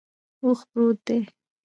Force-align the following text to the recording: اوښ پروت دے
اوښ 0.43 0.59
پروت 0.71 0.99
دے 1.07 1.17